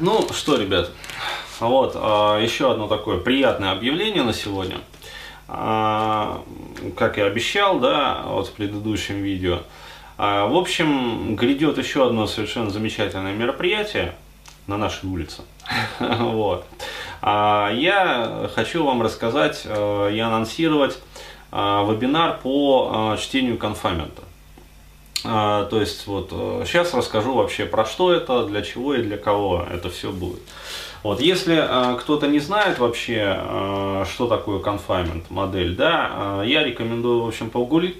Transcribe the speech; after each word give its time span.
Ну 0.00 0.26
что, 0.32 0.56
ребят, 0.56 0.90
вот 1.60 1.92
а, 1.94 2.38
еще 2.40 2.72
одно 2.72 2.88
такое 2.88 3.18
приятное 3.18 3.70
объявление 3.72 4.22
на 4.22 4.32
сегодня. 4.32 4.78
А, 5.46 6.42
как 6.96 7.18
я 7.18 7.26
обещал, 7.26 7.78
да, 7.80 8.22
вот 8.24 8.48
в 8.48 8.52
предыдущем 8.52 9.16
видео. 9.22 9.58
А, 10.16 10.46
в 10.46 10.56
общем, 10.56 11.36
грядет 11.36 11.76
еще 11.76 12.06
одно 12.06 12.26
совершенно 12.26 12.70
замечательное 12.70 13.34
мероприятие 13.34 14.14
на 14.66 14.78
нашей 14.78 15.06
улице. 15.06 15.42
Вот. 16.00 16.64
Я 17.22 18.50
хочу 18.54 18.82
вам 18.82 19.02
рассказать 19.02 19.66
и 19.66 20.18
анонсировать 20.18 20.98
вебинар 21.52 22.38
по 22.42 23.14
чтению 23.20 23.58
конфамента. 23.58 24.22
А, 25.24 25.66
то 25.66 25.80
есть 25.80 26.06
вот 26.06 26.30
сейчас 26.66 26.94
э, 26.94 26.96
расскажу 26.96 27.34
вообще 27.34 27.66
про 27.66 27.84
что 27.84 28.12
это, 28.12 28.46
для 28.46 28.62
чего 28.62 28.94
и 28.94 29.02
для 29.02 29.16
кого 29.16 29.66
это 29.70 29.90
все 29.90 30.10
будет. 30.10 30.40
Вот, 31.02 31.20
если 31.20 31.56
э, 31.56 31.98
кто-то 31.98 32.26
не 32.26 32.40
знает 32.40 32.78
вообще, 32.78 33.36
э, 33.38 34.04
что 34.12 34.26
такое 34.26 34.60
confinement 34.60 35.24
модель, 35.30 35.74
да, 35.74 36.40
э, 36.42 36.44
я 36.46 36.62
рекомендую, 36.62 37.22
в 37.22 37.28
общем, 37.28 37.48
погуглить, 37.48 37.96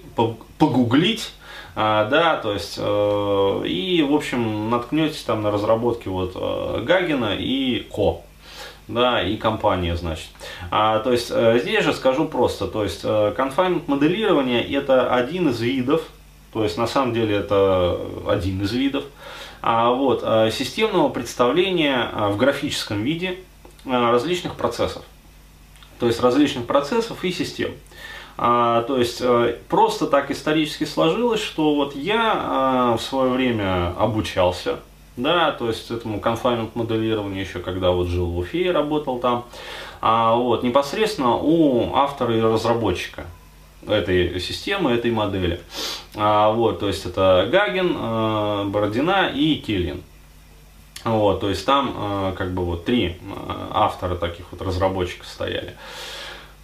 погуглить 0.59 1.33
э, 1.77 2.09
да, 2.11 2.37
то 2.37 2.53
есть, 2.53 2.77
э, 2.79 3.63
и, 3.67 4.03
в 4.03 4.15
общем, 4.15 4.69
наткнетесь 4.69 5.23
там 5.23 5.43
на 5.43 5.51
разработки 5.51 6.09
вот 6.09 6.33
э, 6.35 6.83
Гагина 6.85 7.37
и 7.39 7.87
Ко, 7.91 8.21
да, 8.87 9.23
и 9.23 9.37
компания, 9.37 9.97
значит. 9.97 10.29
А, 10.71 10.99
то 10.99 11.13
есть, 11.13 11.31
э, 11.31 11.59
здесь 11.63 11.85
же 11.85 11.95
скажу 11.95 12.27
просто, 12.27 12.67
то 12.67 12.83
есть, 12.83 13.01
э, 13.03 13.35
confinement 13.35 13.85
моделирование 13.87 14.63
это 14.63 15.15
один 15.15 15.49
из 15.49 15.61
видов, 15.61 16.03
то 16.53 16.65
есть 16.65 16.77
на 16.77 16.87
самом 16.87 17.15
деле 17.15 17.37
это 17.37 17.99
один 18.27 18.63
из 18.63 18.73
видов. 18.73 19.05
А 19.63 19.91
вот, 19.91 20.23
э, 20.25 20.51
системного 20.51 21.11
представления 21.11 22.11
э, 22.13 22.29
в 22.31 22.37
графическом 22.37 23.03
виде 23.03 23.39
э, 23.85 23.91
различных 23.91 24.55
процессов. 24.55 25.03
То 25.99 26.07
есть 26.07 26.21
различных 26.21 26.67
процессов 26.67 27.23
и 27.25 27.31
систем. 27.31 27.73
А, 28.43 28.85
то 28.85 28.97
есть 28.97 29.23
просто 29.69 30.07
так 30.07 30.31
исторически 30.31 30.85
сложилось, 30.85 31.43
что 31.43 31.75
вот 31.75 31.95
я 31.95 32.97
в 32.99 33.03
свое 33.03 33.31
время 33.31 33.95
обучался, 33.99 34.81
да, 35.19 35.53
то 35.53 35.69
есть 35.69 35.91
этому 35.91 36.21
конфаймент 36.21 36.75
моделированию 36.75 37.45
еще 37.45 37.59
когда 37.59 37.91
вот 37.91 38.07
жил 38.07 38.25
в 38.25 38.39
Уфе 38.39 38.63
и 38.63 38.71
работал 38.71 39.19
там, 39.19 39.45
а, 40.01 40.37
вот, 40.37 40.63
непосредственно 40.63 41.37
у 41.37 41.95
автора 41.95 42.35
и 42.35 42.41
разработчика 42.41 43.27
этой 43.87 44.41
системы, 44.41 44.93
этой 44.93 45.11
модели. 45.11 45.61
А, 46.15 46.51
вот, 46.51 46.81
то 46.81 46.89
есть 46.89 47.07
это 47.07 47.49
Гагин, 47.51 47.97
э, 47.97 48.65
Бородина 48.67 49.31
и 49.35 49.57
Киллин. 49.57 50.03
Вот, 51.05 51.41
то 51.41 51.49
есть 51.49 51.65
там 51.65 51.95
э, 51.97 52.35
как 52.37 52.53
бы 52.53 52.65
вот 52.65 52.85
три 52.85 53.07
э, 53.07 53.15
автора 53.73 54.17
таких 54.17 54.47
вот 54.51 54.61
разработчиков 54.61 55.27
стояли. 55.27 55.75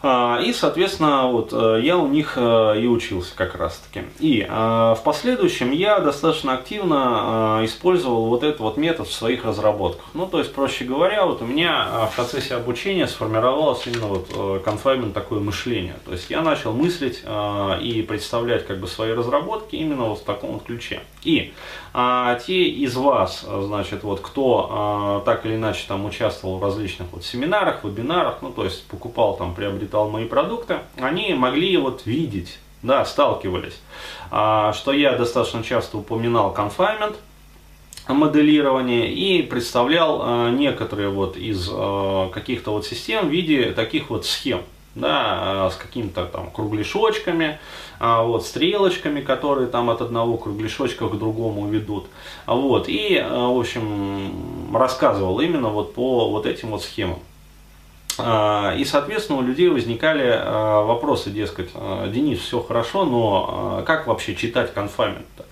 А, 0.09 0.41
и, 0.41 0.53
соответственно, 0.53 1.27
вот 1.27 1.53
э, 1.53 1.81
я 1.83 1.99
у 1.99 2.07
них 2.07 2.35
э, 2.37 2.81
и 2.81 2.87
учился 2.87 3.35
как 3.35 3.57
раз 3.57 3.79
таки. 3.79 4.07
И 4.21 4.47
э, 4.49 4.49
в 4.49 5.01
последующем 5.03 5.73
я 5.73 5.99
достаточно 5.99 6.55
активно 6.55 7.61
использовал 7.65 8.27
вот 8.27 8.45
этот 8.45 8.61
вот 8.61 8.77
метод 8.77 9.09
в 9.09 9.13
своих 9.13 9.45
разработках. 9.45 10.05
Ну, 10.15 10.27
то 10.27 10.39
есть, 10.39 10.55
проще 10.55 10.85
говоря, 10.85 11.27
вот 11.27 11.43
у 11.43 11.45
меня 11.45 12.09
в 12.13 12.15
процессе 12.15 12.55
обучения 12.55 13.09
сформировалось 13.09 13.85
именно 13.87 14.07
вот 14.07 14.63
конфаймент 14.63 15.13
такое 15.13 15.41
мышление. 15.41 15.97
То 16.05 16.13
есть, 16.13 16.31
я 16.31 16.41
начал 16.43 16.73
мыслить 16.73 17.25
и 17.81 18.05
представлять 18.07 18.67
как 18.67 18.79
бы 18.79 18.87
свои 18.87 19.13
разработки 19.13 19.75
именно 19.75 20.05
вот 20.05 20.21
в 20.21 20.25
таком 20.25 20.53
вот 20.53 20.65
ключе. 20.65 21.01
И 21.25 21.53
а 21.99 22.35
те 22.35 22.65
из 22.65 22.95
вас, 22.95 23.43
значит, 23.49 24.03
вот 24.03 24.21
кто 24.21 24.69
а, 24.71 25.21
так 25.25 25.47
или 25.47 25.55
иначе 25.55 25.87
там 25.89 26.05
участвовал 26.05 26.59
в 26.59 26.63
различных 26.63 27.09
вот 27.11 27.25
семинарах, 27.25 27.85
вебинарах, 27.85 28.43
ну 28.43 28.53
то 28.53 28.65
есть 28.65 28.87
покупал 28.87 29.35
там, 29.35 29.55
приобретал 29.55 29.96
мои 30.05 30.27
продукты, 30.27 30.79
они 30.99 31.35
могли 31.35 31.77
вот 31.77 32.07
видеть, 32.07 32.59
да, 32.83 33.05
сталкивались, 33.05 33.81
а, 34.31 34.73
что 34.73 34.93
я 34.93 35.17
достаточно 35.17 35.63
часто 35.63 35.99
упоминал 35.99 36.55
confinement, 36.55 37.17
моделирование 38.09 39.13
и 39.13 39.43
представлял 39.43 40.21
а, 40.23 40.51
некоторые 40.51 41.09
вот 41.09 41.37
из 41.37 41.69
а, 41.73 42.31
каких-то 42.31 42.73
вот 42.73 42.87
систем 42.87 43.29
в 43.29 43.31
виде 43.31 43.73
таких 43.73 44.11
вот 44.11 44.27
схем 44.27 44.63
да, 44.95 45.69
с 45.71 45.77
какими-то 45.77 46.25
там 46.25 46.51
кругляшочками, 46.51 47.59
вот, 48.01 48.47
стрелочками, 48.47 49.21
которые 49.21 49.67
там 49.67 49.91
от 49.91 50.01
одного 50.01 50.39
кругляшочка 50.39 51.07
к 51.07 51.19
другому 51.19 51.69
ведут. 51.69 52.07
Вот, 52.47 52.87
и, 52.89 53.23
в 53.23 53.61
общем, 53.61 54.75
рассказывал 54.75 55.39
именно 55.41 55.69
вот 55.69 55.93
по 55.93 56.31
вот 56.31 56.47
этим 56.47 56.71
вот 56.71 56.83
схемам. 56.83 57.19
А, 58.19 58.75
и, 58.77 58.85
соответственно, 58.85 59.39
у 59.39 59.43
людей 59.43 59.69
возникали 59.69 60.41
вопросы, 60.85 61.31
дескать, 61.31 61.71
Денис, 62.13 62.41
все 62.41 62.61
хорошо, 62.61 63.05
но 63.05 63.83
как 63.87 64.07
вообще 64.07 64.35
читать 64.35 64.73
конфамент-то? 64.73 65.45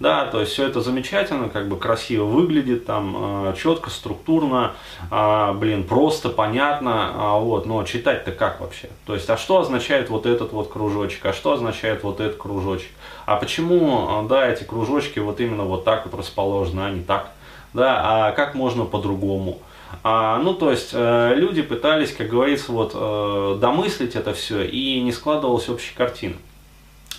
Да, 0.00 0.24
то 0.24 0.40
есть 0.40 0.52
все 0.52 0.66
это 0.66 0.80
замечательно, 0.80 1.50
как 1.50 1.68
бы 1.68 1.76
красиво 1.76 2.24
выглядит, 2.24 2.86
там 2.86 3.54
четко, 3.54 3.90
структурно, 3.90 4.72
блин, 5.10 5.84
просто, 5.84 6.30
понятно, 6.30 7.36
вот, 7.40 7.66
но 7.66 7.84
читать-то 7.84 8.32
как 8.32 8.62
вообще? 8.62 8.88
То 9.04 9.12
есть, 9.12 9.28
а 9.28 9.36
что 9.36 9.58
означает 9.58 10.08
вот 10.08 10.24
этот 10.24 10.52
вот 10.52 10.72
кружочек, 10.72 11.26
а 11.26 11.34
что 11.34 11.52
означает 11.52 12.02
вот 12.02 12.20
этот 12.20 12.38
кружочек? 12.38 12.88
А 13.26 13.36
почему, 13.36 14.26
да, 14.26 14.48
эти 14.48 14.64
кружочки 14.64 15.18
вот 15.18 15.38
именно 15.38 15.64
вот 15.64 15.84
так 15.84 16.06
вот 16.06 16.18
расположены, 16.18 16.80
а 16.80 16.90
не 16.90 17.02
так? 17.02 17.32
Да, 17.74 18.28
а 18.28 18.32
как 18.32 18.54
можно 18.54 18.86
по-другому? 18.86 19.58
А, 20.02 20.38
ну, 20.38 20.54
то 20.54 20.70
есть 20.70 20.90
э, 20.92 21.34
люди 21.36 21.62
пытались, 21.62 22.12
как 22.12 22.28
говорится, 22.28 22.72
вот 22.72 22.92
э, 22.94 23.58
домыслить 23.60 24.14
это 24.14 24.32
все, 24.32 24.62
и 24.64 25.00
не 25.00 25.12
складывалась 25.12 25.68
общей 25.68 25.94
картины. 25.94 26.36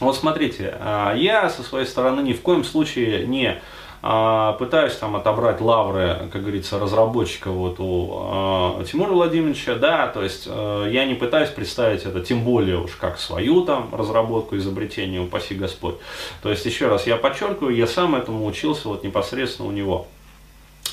Вот 0.01 0.15
смотрите, 0.15 0.75
а, 0.79 1.13
я 1.13 1.47
со 1.49 1.61
своей 1.61 1.85
стороны 1.85 2.21
ни 2.21 2.33
в 2.33 2.41
коем 2.41 2.63
случае 2.63 3.27
не 3.27 3.61
а, 4.01 4.53
пытаюсь 4.53 4.95
там 4.95 5.15
отобрать 5.15 5.61
лавры, 5.61 6.27
как 6.33 6.41
говорится, 6.41 6.79
разработчика 6.79 7.51
вот 7.51 7.75
у 7.77 8.09
а, 8.11 8.83
Тимура 8.83 9.11
Владимировича, 9.11 9.75
да, 9.75 10.07
то 10.07 10.23
есть 10.23 10.47
я 10.47 11.05
не 11.05 11.13
пытаюсь 11.13 11.51
представить 11.51 12.05
это, 12.05 12.19
тем 12.21 12.43
более 12.43 12.79
уж 12.79 12.95
как 12.95 13.19
свою 13.19 13.61
там 13.63 13.93
разработку, 13.93 14.57
изобретение, 14.57 15.21
упаси 15.21 15.53
Господь. 15.53 15.97
То 16.41 16.49
есть 16.49 16.65
еще 16.65 16.87
раз 16.87 17.05
я 17.05 17.15
подчеркиваю, 17.15 17.75
я 17.75 17.85
сам 17.85 18.15
этому 18.15 18.47
учился 18.47 18.87
вот 18.87 19.03
непосредственно 19.03 19.69
у 19.69 19.71
него 19.71 20.07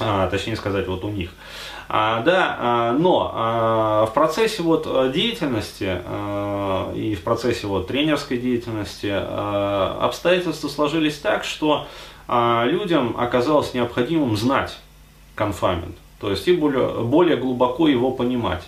а, 0.00 0.28
точнее 0.28 0.56
сказать, 0.56 0.86
вот 0.86 1.04
у 1.04 1.10
них. 1.10 1.30
А, 1.88 2.20
да, 2.22 2.56
а, 2.58 2.92
но 2.92 3.32
а, 3.34 4.06
в 4.06 4.12
процессе 4.12 4.62
вот 4.62 5.12
деятельности 5.12 6.02
а, 6.04 6.92
и 6.94 7.14
в 7.14 7.22
процессе 7.22 7.66
вот 7.66 7.86
тренерской 7.86 8.36
деятельности 8.36 9.10
а, 9.10 9.98
обстоятельства 10.02 10.68
сложились 10.68 11.18
так, 11.18 11.44
что 11.44 11.86
а, 12.26 12.64
людям 12.66 13.16
оказалось 13.18 13.72
необходимым 13.72 14.36
знать 14.36 14.76
конфамент, 15.34 15.96
то 16.20 16.30
есть 16.30 16.46
и 16.46 16.52
более, 16.54 16.88
более 17.04 17.36
глубоко 17.36 17.88
его 17.88 18.10
понимать. 18.10 18.64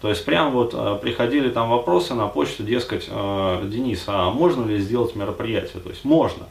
То 0.00 0.08
есть 0.08 0.24
прям 0.24 0.52
вот 0.52 0.72
э, 0.72 0.98
приходили 1.00 1.50
там 1.50 1.68
вопросы 1.68 2.14
на 2.14 2.26
почту, 2.26 2.62
дескать, 2.62 3.06
э, 3.08 3.62
Денис, 3.66 4.02
а 4.06 4.30
можно 4.30 4.64
ли 4.64 4.78
сделать 4.78 5.14
мероприятие? 5.14 5.82
То 5.82 5.90
есть 5.90 6.04
можно. 6.04 6.46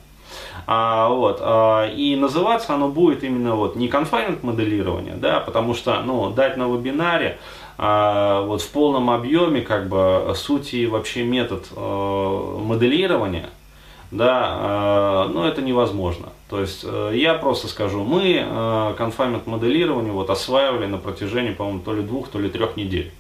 А, 0.68 1.10
вот, 1.10 1.40
а, 1.42 1.88
и 1.90 2.16
называться 2.16 2.76
оно 2.76 2.90
будет 2.90 3.24
именно 3.24 3.56
вот 3.56 3.76
не 3.76 3.88
confinement 3.88 4.40
моделирование, 4.44 5.16
да, 5.16 5.40
потому 5.40 5.74
что, 5.74 6.02
ну, 6.02 6.30
дать 6.30 6.58
на 6.58 6.68
вебинаре 6.68 7.40
а, 7.78 8.44
вот 8.44 8.62
в 8.62 8.70
полном 8.72 9.10
объеме, 9.10 9.62
как 9.62 9.90
бы, 9.90 10.34
суть 10.36 10.74
и 10.74 10.86
вообще 10.86 11.24
метод 11.24 11.68
а, 11.76 12.60
моделирования, 12.60 13.50
да, 14.12 14.48
а, 14.52 15.28
ну, 15.28 15.44
это 15.44 15.62
невозможно. 15.62 16.30
То 16.50 16.60
есть, 16.62 16.84
а, 16.84 17.12
я 17.12 17.34
просто 17.36 17.68
скажу, 17.68 18.04
мы 18.04 18.44
а, 18.46 18.96
confinement 18.96 19.44
моделирование 19.46 20.12
вот 20.12 20.30
осваивали 20.30 20.86
на 20.86 20.98
протяжении, 20.98 21.52
по-моему, 21.52 21.80
то 21.80 21.94
ли 21.94 22.02
двух, 22.02 22.28
то 22.30 22.40
ли 22.40 22.50
трех 22.50 22.76
недель. 22.76 23.12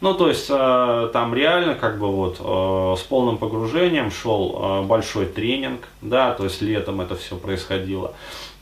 Ну, 0.00 0.12
то 0.12 0.28
есть 0.28 0.46
э, 0.50 1.10
там 1.12 1.34
реально 1.34 1.74
как 1.74 1.98
бы 1.98 2.08
вот 2.08 2.36
э, 2.38 3.00
с 3.00 3.02
полным 3.02 3.38
погружением 3.38 4.10
шел 4.10 4.58
э, 4.58 4.82
большой 4.82 5.26
тренинг, 5.26 5.88
да, 6.02 6.32
то 6.32 6.44
есть 6.44 6.60
летом 6.60 7.00
это 7.00 7.16
все 7.16 7.36
происходило. 7.36 8.12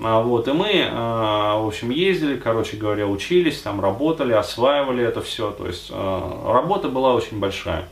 А, 0.01 0.23
вот, 0.23 0.49
и 0.49 0.53
мы, 0.53 0.89
в 0.91 1.67
общем, 1.67 1.91
ездили, 1.91 2.37
короче 2.37 2.77
говоря, 2.77 3.07
учились, 3.07 3.61
там 3.61 3.81
работали, 3.81 4.33
осваивали 4.33 5.05
это 5.05 5.23
все, 5.23 5.51
то 5.53 5.69
есть 5.69 5.91
работа 5.91 6.89
была 6.89 7.15
очень 7.15 7.39
большая. 7.39 7.89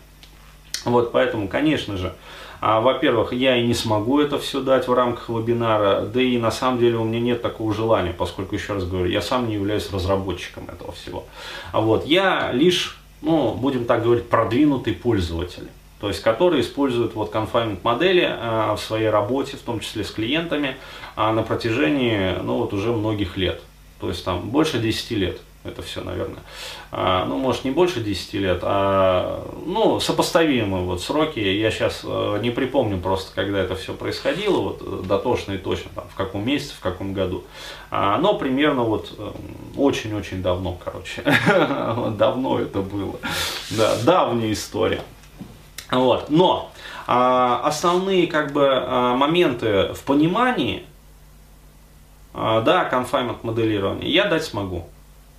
Вот, 0.84 1.12
поэтому, 1.12 1.46
конечно 1.46 1.96
же, 1.96 2.12
а, 2.60 2.80
во-первых, 2.80 3.32
я 3.32 3.56
и 3.56 3.66
не 3.66 3.74
смогу 3.74 4.20
это 4.20 4.38
все 4.38 4.60
дать 4.60 4.86
в 4.86 4.94
рамках 4.94 5.28
вебинара, 5.28 6.02
да 6.02 6.20
и 6.20 6.38
на 6.38 6.52
самом 6.52 6.78
деле 6.78 6.96
у 6.96 7.04
меня 7.04 7.20
нет 7.20 7.42
такого 7.42 7.74
желания, 7.74 8.14
поскольку, 8.16 8.54
еще 8.54 8.74
раз 8.74 8.84
говорю, 8.84 9.06
я 9.08 9.20
сам 9.20 9.48
не 9.48 9.54
являюсь 9.54 9.92
разработчиком 9.92 10.68
этого 10.68 10.92
всего. 10.92 11.24
А 11.72 11.80
вот, 11.80 12.06
я 12.06 12.52
лишь 12.52 13.01
ну, 13.22 13.54
будем 13.54 13.84
так 13.84 14.02
говорить, 14.02 14.28
продвинутый 14.28 14.94
пользователь. 14.94 15.69
То 16.00 16.08
есть, 16.08 16.20
которые 16.20 16.62
используют 16.62 17.14
вот 17.14 17.32
confinement 17.32 17.78
модели 17.84 18.28
э, 18.28 18.74
в 18.74 18.78
своей 18.78 19.08
работе, 19.08 19.56
в 19.56 19.60
том 19.60 19.78
числе 19.78 20.02
с 20.04 20.10
клиентами, 20.10 20.76
э, 21.16 21.30
на 21.30 21.42
протяжении, 21.42 22.36
ну, 22.42 22.58
вот 22.58 22.72
уже 22.72 22.92
многих 22.92 23.36
лет. 23.36 23.62
то 24.00 24.08
есть 24.08 24.24
там 24.24 24.50
больше 24.50 24.80
10 24.80 25.10
лет 25.12 25.40
это 25.64 25.81
все, 25.82 26.03
наверное. 26.03 26.41
А, 26.91 27.25
ну, 27.25 27.38
может, 27.38 27.64
не 27.64 27.70
больше 27.70 28.00
10 28.00 28.35
лет, 28.35 28.61
а, 28.62 29.47
ну, 29.64 30.00
сопоставимые 30.00 30.82
вот 30.82 31.00
сроки. 31.00 31.38
Я 31.38 31.70
сейчас 31.70 32.00
э, 32.03 32.38
не 32.43 32.50
припомню 32.50 32.99
просто, 32.99 33.32
когда 33.32 33.61
это 33.61 33.76
все 33.76 33.94
происходило, 33.94 34.61
вот, 34.61 34.82
э, 34.82 35.06
дотошно 35.06 35.53
и 35.53 35.59
точно, 35.59 35.91
там, 35.94 36.05
в 36.09 36.17
каком 36.17 36.44
месяце, 36.44 36.75
в 36.75 36.81
каком 36.81 37.12
году. 37.12 37.44
А, 37.93 38.19
но 38.19 38.35
примерно 38.35 38.82
вот 38.82 39.14
э, 39.17 39.31
очень-очень 39.76 40.43
давно, 40.43 40.76
короче. 40.85 41.23
Давно 42.19 42.59
это 42.59 42.81
было. 42.81 43.14
Да, 43.70 43.97
давняя 44.03 44.53
история. 44.53 45.03
Вот. 45.93 46.29
Но 46.29 46.73
а, 47.06 47.62
основные 47.64 48.26
как 48.26 48.53
бы 48.53 48.81
моменты 49.17 49.93
в 49.93 50.03
понимании, 50.03 50.85
да, 52.35 52.88
confinement 52.91 53.38
моделирования 53.43 54.09
я 54.09 54.25
дать 54.25 54.44
смогу 54.44 54.87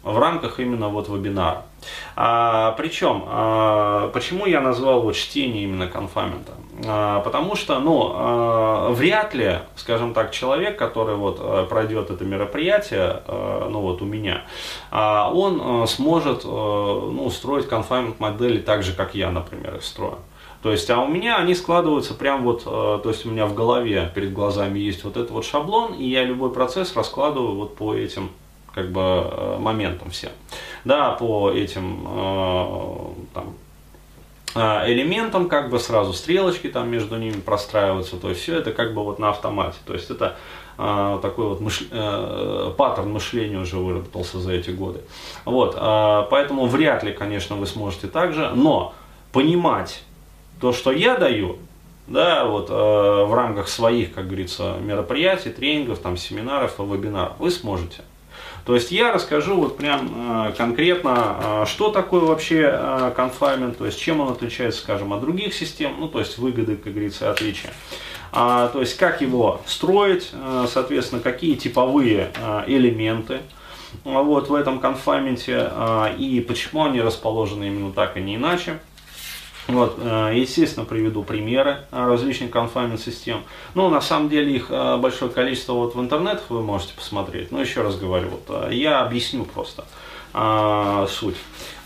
в 0.04 0.20
рамках 0.20 0.60
именно 0.60 0.90
вот 0.90 1.08
вебинара. 1.08 1.64
А, 2.16 2.72
причем, 2.74 3.24
а, 3.28 4.10
почему 4.10 4.46
я 4.46 4.62
назвал 4.62 5.02
вот 5.02 5.16
чтение 5.16 5.64
именно 5.64 5.88
конфамента? 5.88 6.54
А, 6.86 7.22
потому 7.22 7.56
что, 7.56 7.80
ну, 7.80 8.12
а, 8.14 8.92
вряд 8.92 9.34
ли, 9.34 9.60
скажем 9.76 10.14
так, 10.14 10.32
человек, 10.32 10.78
который 10.78 11.16
вот 11.16 11.38
а, 11.40 11.66
пройдет 11.66 12.10
это 12.10 12.26
мероприятие, 12.26 13.22
а, 13.28 13.70
ну 13.70 13.80
вот 13.80 14.02
у 14.02 14.06
меня, 14.06 14.44
а, 14.92 15.32
он 15.34 15.62
а, 15.64 15.88
сможет 15.88 16.42
а, 16.44 17.10
ну, 17.10 17.30
строить 17.30 17.68
конфамент 17.68 18.20
модели 18.20 18.60
так 18.60 18.84
же, 18.84 18.94
как 18.94 19.16
я, 19.16 19.32
например, 19.32 19.76
их 19.76 19.84
строю. 19.84 20.18
То 20.62 20.72
есть, 20.72 20.90
а 20.90 21.02
у 21.02 21.08
меня 21.08 21.38
они 21.38 21.56
складываются 21.56 22.14
прям 22.14 22.44
вот, 22.44 22.64
то 22.64 23.04
есть 23.04 23.26
у 23.26 23.30
меня 23.30 23.46
в 23.46 23.54
голове 23.54 24.10
перед 24.16 24.32
глазами 24.32 24.80
есть 24.80 25.04
вот 25.04 25.18
этот 25.18 25.32
вот 25.32 25.44
шаблон, 25.44 25.94
и 25.94 26.06
я 26.06 26.24
любой 26.24 26.54
процесс 26.54 26.96
раскладываю 26.96 27.56
вот 27.56 27.76
по 27.76 27.94
этим 27.94 28.30
как 28.74 28.92
бы 28.92 29.02
э, 29.02 29.58
моментам 29.60 30.10
всем. 30.10 30.32
Да, 30.84 31.12
по 31.12 31.52
этим 31.52 32.06
э, 32.08 32.98
там, 33.34 33.56
э, 34.56 34.92
элементам 34.92 35.48
как 35.48 35.70
бы 35.70 35.80
сразу 35.80 36.14
стрелочки 36.14 36.68
там 36.68 36.90
между 36.90 37.18
ними 37.18 37.40
простраиваются, 37.40 38.18
то 38.18 38.30
есть 38.30 38.42
все 38.42 38.58
это 38.58 38.72
как 38.72 38.94
бы 38.94 39.04
вот 39.04 39.20
на 39.20 39.30
автомате, 39.30 39.78
то 39.86 39.94
есть 39.94 40.10
это 40.10 40.38
э, 40.78 41.20
такой 41.22 41.48
вот 41.48 41.62
мыш... 41.62 41.84
э, 41.90 42.72
паттерн 42.78 43.12
мышления 43.12 43.60
уже 43.60 43.78
выработался 43.78 44.40
за 44.40 44.54
эти 44.54 44.72
годы. 44.72 45.02
Вот, 45.46 45.76
э, 45.78 46.24
поэтому 46.30 46.66
вряд 46.66 47.04
ли, 47.04 47.14
конечно, 47.14 47.56
вы 47.56 47.68
сможете 47.68 48.08
так 48.08 48.34
же, 48.34 48.52
но 48.56 48.94
понимать 49.32 50.04
то, 50.60 50.74
что 50.74 50.92
я 50.92 51.18
даю, 51.18 51.58
да, 52.08 52.46
вот 52.46 52.70
э, 52.70 52.74
в 52.74 53.34
рамках 53.34 53.68
своих, 53.68 54.14
как 54.14 54.28
говорится, 54.28 54.76
мероприятий, 54.82 55.52
тренингов, 55.52 56.00
там, 56.00 56.18
семинаров, 56.18 56.80
вебинаров, 56.80 57.34
вы 57.40 57.50
сможете. 57.50 58.04
То 58.66 58.76
есть 58.76 58.92
я 58.92 59.12
расскажу 59.12 59.56
вот 59.56 59.78
прям 59.78 60.48
э, 60.48 60.54
конкретно, 60.56 61.64
э, 61.64 61.66
что 61.68 61.92
такое 61.92 62.22
вообще 62.22 63.12
конфаймент, 63.16 63.78
то 63.78 63.86
есть 63.86 64.00
чем 64.00 64.22
он 64.22 64.32
отличается, 64.32 64.82
скажем, 64.82 65.12
от 65.12 65.22
других 65.22 65.54
систем, 65.54 65.96
ну 66.00 66.08
то 66.08 66.20
есть 66.20 66.38
выгоды, 66.38 66.78
как 66.78 66.94
говорится, 66.94 67.30
отличия. 67.30 67.74
А, 68.32 68.70
то 68.70 68.80
есть 68.80 68.98
как 68.98 69.22
его 69.22 69.62
строить, 69.66 70.30
э, 70.32 70.66
соответственно, 70.72 71.22
какие 71.22 71.56
типовые 71.56 72.32
элементы 72.68 73.40
вот 74.04 74.50
в 74.50 74.56
этом 74.56 74.80
конфайменте 74.80 75.70
и 76.18 76.44
почему 76.48 76.86
они 76.86 77.00
расположены 77.00 77.66
именно 77.66 77.92
так, 77.92 78.18
а 78.18 78.20
не 78.20 78.38
иначе. 78.38 78.80
Вот, 79.68 79.98
э, 79.98 80.34
естественно, 80.36 80.86
приведу 80.86 81.24
примеры 81.24 81.86
э, 81.92 82.06
различных 82.06 82.52
конфаймент 82.52 83.00
систем. 83.00 83.44
Ну, 83.76 83.90
на 83.90 84.02
самом 84.02 84.30
деле 84.30 84.56
их 84.56 84.68
э, 84.70 84.98
большое 84.98 85.32
количество 85.32 85.74
вот 85.74 85.96
в 85.96 86.02
интернетах 86.02 86.44
вы 86.50 86.62
можете 86.62 86.94
посмотреть. 86.94 87.52
Но 87.52 87.62
еще 87.62 87.82
раз 87.82 87.98
говорю, 87.98 88.30
вот, 88.30 88.72
я 88.72 89.02
объясню 89.02 89.46
просто 89.46 89.86
а, 90.34 91.08
суть. 91.08 91.38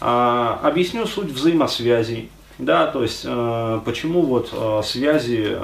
А, 0.01 0.59
объясню 0.63 1.06
суть 1.06 1.29
взаимосвязей. 1.29 2.31
Да, 2.57 2.88
то 2.88 3.03
есть 3.03 3.21
почему 3.21 4.24
вот 4.24 4.50
связи 4.83 5.56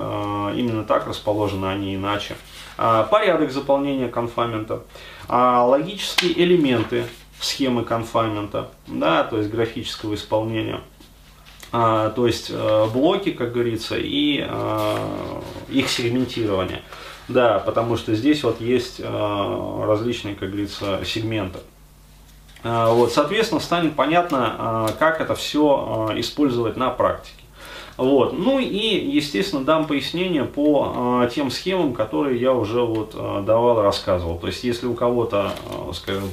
именно 0.56 0.84
так 0.84 1.08
расположены, 1.08 1.66
а 1.66 1.74
не 1.74 1.96
иначе. 1.96 2.36
А, 2.78 3.02
порядок 3.02 3.52
заполнения 3.52 4.10
конфаймента, 4.10 4.84
логические 5.28 6.40
элементы 6.40 7.06
схемы 7.40 7.84
конфаймента, 7.84 8.70
да, 8.86 9.24
то 9.24 9.40
есть 9.40 9.50
графического 9.50 10.14
исполнения– 10.14 10.82
а, 11.76 12.12
то 12.12 12.28
есть 12.28 12.52
э, 12.52 12.88
блоки, 12.94 13.32
как 13.32 13.52
говорится, 13.52 13.96
и 13.98 14.46
а, 14.48 15.42
их 15.70 15.90
сегментирование. 15.90 16.84
Да, 17.28 17.58
потому 17.58 17.98
что 17.98 18.14
здесь 18.14 18.44
вот 18.44 18.62
есть 18.62 19.02
а, 19.04 19.84
различные, 19.88 20.36
как 20.36 20.52
говорится, 20.52 21.02
сегменты. 21.04 21.60
Вот, 22.64 23.12
соответственно, 23.12 23.60
станет 23.60 23.94
понятно, 23.94 24.96
как 24.98 25.20
это 25.20 25.36
все 25.36 26.14
использовать 26.16 26.78
на 26.78 26.92
практике. 26.92 27.44
Вот. 27.98 28.40
Ну 28.40 28.58
и, 28.58 29.12
естественно, 29.12 29.66
дам 29.66 29.86
пояснение 29.86 30.46
по 30.46 31.28
тем 31.36 31.52
схемам, 31.52 31.94
которые 31.94 32.40
я 32.40 32.54
уже 32.54 32.80
вот 32.80 33.12
давал, 33.44 33.82
рассказывал. 33.82 34.40
То 34.40 34.48
есть, 34.48 34.64
если 34.64 34.86
у 34.86 34.94
кого-то, 34.94 35.52
скажем, 35.94 36.30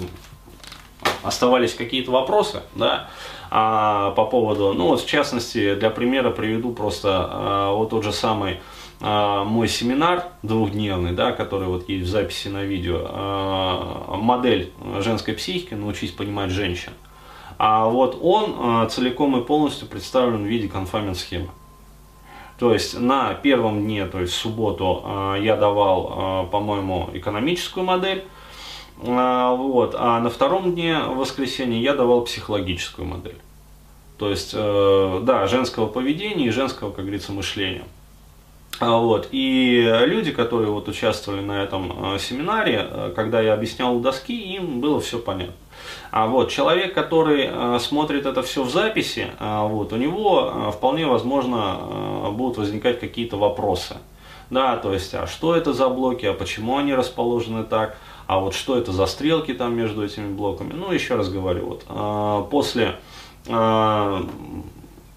оставались 1.25 1.75
какие-то 1.75 2.13
вопросы, 2.13 2.63
да, 2.77 3.09
а, 3.50 4.12
по 4.12 4.25
поводу, 4.26 4.73
ну 4.75 4.88
вот 4.88 5.00
в 5.00 5.06
частности, 5.06 5.75
для 5.75 5.91
примера 5.91 6.31
приведу 6.31 6.73
просто 6.73 7.08
а, 7.11 7.73
вот 7.75 7.91
тот 7.91 8.05
же 8.05 8.12
самый 8.12 8.61
а, 9.02 9.44
мой 9.44 9.67
семинар 9.67 10.25
двухдневный, 10.43 11.12
да, 11.12 11.32
который 11.32 11.69
вот 11.69 11.88
есть 11.88 12.06
в 12.06 12.11
записи 12.11 12.49
на 12.49 12.62
видео, 12.62 13.00
а, 13.08 14.17
модель 14.17 14.73
женской 15.00 15.35
психики, 15.35 15.75
научись 15.75 16.12
понимать 16.12 16.50
женщин. 16.50 16.93
А 17.58 17.87
вот 17.87 18.19
он 18.20 18.55
а, 18.58 18.87
целиком 18.87 19.41
и 19.41 19.44
полностью 19.44 19.88
представлен 19.88 20.44
в 20.44 20.46
виде 20.46 20.69
конфамент 20.69 21.17
схемы. 21.17 21.49
То 22.58 22.75
есть 22.75 22.99
на 22.99 23.32
первом 23.32 23.85
дне, 23.85 24.05
то 24.05 24.20
есть 24.20 24.35
в 24.35 24.37
субботу, 24.37 25.03
я 25.41 25.56
давал, 25.56 26.46
по-моему, 26.53 27.08
экономическую 27.14 27.87
модель, 27.87 28.25
вот. 29.02 29.94
А 29.99 30.20
на 30.20 30.31
втором 30.31 30.75
дне 30.75 30.99
воскресенья 30.99 31.79
я 31.79 31.94
давал 31.94 32.23
психологическую 32.23 33.06
модель. 33.06 33.38
То 34.20 34.29
есть, 34.29 34.50
э, 34.52 35.20
да, 35.23 35.47
женского 35.47 35.87
поведения 35.87 36.49
и 36.49 36.50
женского, 36.50 36.91
как 36.91 37.06
говорится, 37.06 37.32
мышления. 37.32 37.85
А, 38.79 38.99
вот. 38.99 39.29
И 39.32 39.81
люди, 40.05 40.31
которые 40.31 40.70
вот 40.70 40.88
участвовали 40.88 41.41
на 41.41 41.62
этом 41.62 42.14
э, 42.14 42.19
семинаре, 42.19 42.87
э, 42.87 43.12
когда 43.17 43.41
я 43.41 43.55
объяснял 43.55 43.98
доски, 43.98 44.39
им 44.39 44.82
было 44.82 45.01
все 45.01 45.19
понятно. 45.19 45.55
А 46.10 46.27
вот 46.27 46.51
человек, 46.51 46.93
который 46.93 47.48
смотрит 47.81 48.27
это 48.27 48.43
все 48.43 48.63
в 48.63 48.70
записи, 48.70 49.29
вот, 49.41 49.94
у 49.94 49.96
него 49.96 50.70
вполне 50.77 51.06
возможно 51.06 52.31
будут 52.32 52.58
возникать 52.58 53.01
какие-то 53.01 53.39
вопросы. 53.39 53.96
Да, 54.51 54.77
то 54.77 54.93
есть, 54.93 55.15
а 55.15 55.27
что 55.27 55.56
это 55.56 55.72
за 55.72 55.89
блоки, 55.89 56.27
а 56.27 56.34
почему 56.34 56.77
они 56.77 56.94
расположены 56.94 57.65
так, 57.65 57.96
а 58.31 58.39
вот 58.39 58.55
что 58.55 58.79
это 58.79 58.93
за 58.93 59.06
стрелки 59.06 59.53
там 59.53 59.75
между 59.75 60.05
этими 60.05 60.32
блоками. 60.32 60.72
Ну, 60.72 60.93
еще 60.93 61.17
раз 61.17 61.29
говорю, 61.29 61.67
вот 61.67 61.84
а, 61.89 62.43
после 62.43 62.94
а, 63.49 64.25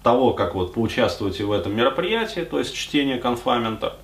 того, 0.02 0.32
как 0.32 0.56
вот 0.56 0.74
поучаствуете 0.74 1.44
в 1.44 1.52
этом 1.52 1.76
мероприятии, 1.76 2.40
то 2.40 2.58
есть 2.58 2.74
чтение 2.74 3.18
конфамента, 3.18 3.94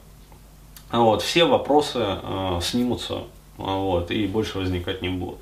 вот, 0.92 1.22
все 1.22 1.44
вопросы 1.44 1.98
э, 2.00 2.60
снимутся 2.62 3.22
вот, 3.56 4.12
и 4.12 4.28
больше 4.28 4.58
возникать 4.58 5.02
не 5.02 5.08
будут. 5.08 5.38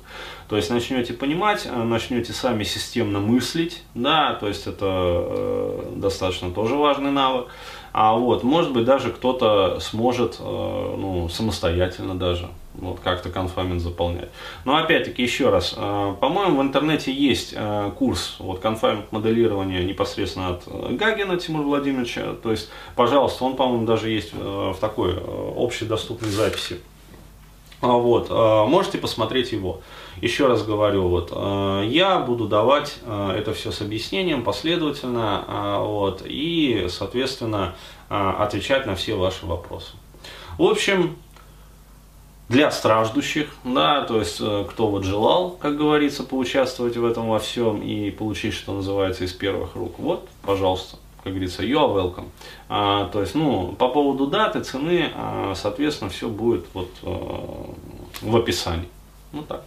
То 0.47 0.57
есть 0.57 0.71
начнете 0.71 1.13
понимать, 1.13 1.67
начнете 1.71 2.33
сами 2.33 2.63
системно 2.63 3.19
мыслить, 3.19 3.83
да, 3.93 4.33
то 4.33 4.47
есть 4.47 4.65
это 4.65 4.85
э, 4.85 5.93
достаточно 5.95 6.49
тоже 6.49 6.73
важный 6.73 7.11
навык. 7.11 7.49
А 7.93 8.15
вот, 8.15 8.43
может 8.43 8.73
быть, 8.73 8.85
даже 8.85 9.11
кто-то 9.11 9.79
сможет 9.79 10.37
э, 10.39 10.43
ну, 10.43 11.29
самостоятельно 11.29 12.15
даже 12.15 12.49
вот, 12.79 12.99
как-то 13.01 13.29
конфамент 13.29 13.81
заполнять. 13.81 14.29
Но 14.65 14.77
опять-таки, 14.77 15.21
еще 15.21 15.49
раз, 15.49 15.73
э, 15.77 16.15
по-моему, 16.19 16.59
в 16.59 16.61
интернете 16.61 17.13
есть 17.13 17.53
э, 17.55 17.91
курс 17.97 18.35
вот, 18.39 18.59
конфамент 18.59 19.11
моделирования 19.11 19.83
непосредственно 19.83 20.49
от 20.49 20.95
Гагина 20.95 21.37
Тимура 21.37 21.63
Владимировича. 21.63 22.33
То 22.41 22.51
есть, 22.51 22.69
пожалуйста, 22.95 23.43
он, 23.43 23.55
по-моему, 23.55 23.85
даже 23.85 24.09
есть 24.09 24.33
в 24.33 24.75
такой 24.79 25.15
общедоступной 25.57 26.31
записи. 26.31 26.79
А 27.81 27.93
вот, 27.93 28.29
можете 28.67 28.97
посмотреть 28.97 29.53
его. 29.53 29.79
Еще 30.21 30.47
раз 30.47 30.65
говорю, 30.65 31.07
вот, 31.07 31.31
я 31.85 32.19
буду 32.19 32.45
давать 32.45 32.97
это 33.07 33.53
все 33.53 33.71
с 33.71 33.79
объяснением 33.79 34.43
последовательно, 34.43 35.77
вот, 35.79 36.23
и, 36.25 36.87
соответственно, 36.89 37.75
отвечать 38.09 38.85
на 38.85 38.95
все 38.95 39.15
ваши 39.15 39.45
вопросы. 39.45 39.93
В 40.57 40.63
общем, 40.63 41.15
для 42.49 42.71
страждущих, 42.71 43.47
да, 43.63 44.01
то 44.01 44.19
есть 44.19 44.37
э, 44.41 44.65
кто 44.69 44.87
вот 44.87 45.03
желал, 45.03 45.51
как 45.51 45.77
говорится, 45.77 46.23
поучаствовать 46.23 46.97
в 46.97 47.05
этом 47.05 47.29
во 47.29 47.37
всем 47.37 47.81
и 47.81 48.09
получить, 48.09 48.55
что 48.55 48.73
называется, 48.73 49.23
из 49.23 49.33
первых 49.33 49.75
рук, 49.75 49.99
вот, 49.99 50.27
пожалуйста, 50.41 50.97
как 51.23 51.33
говорится, 51.33 51.61
you 51.61 51.75
are 51.75 51.93
welcome. 51.93 52.25
А, 52.67 53.07
то 53.09 53.21
есть, 53.21 53.35
ну, 53.35 53.73
по 53.73 53.89
поводу 53.89 54.25
даты, 54.25 54.61
цены, 54.61 55.11
а, 55.15 55.53
соответственно, 55.55 56.09
все 56.09 56.27
будет 56.27 56.65
вот 56.73 56.89
а, 57.03 57.71
в 58.21 58.35
описании. 58.35 58.89
Ну 59.31 59.43
так. 59.43 59.63